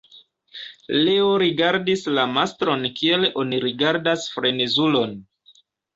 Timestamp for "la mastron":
2.19-2.89